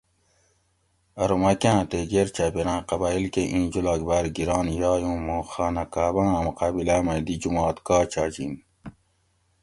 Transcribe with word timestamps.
ارو 1.21 1.35
مکّاں 1.43 1.81
تے 1.89 1.99
گیر 2.11 2.27
چاپیراۤں 2.35 2.81
قبائیل 2.89 3.25
کہ 3.33 3.43
اِیں 3.51 3.65
جولاگ 3.71 4.01
باۤر 4.07 4.25
گِران 4.35 4.67
یائے 4.79 5.03
اُوں 5.07 5.19
مُو 5.25 5.37
خانہ 5.51 5.83
کعبہ 5.93 6.21
آں 6.35 6.43
مقابلاۤ 6.47 7.01
مئی 7.05 7.21
دی 7.25 7.35
جُمات 7.41 7.77
کا 7.87 7.97
چاجین 8.11 8.53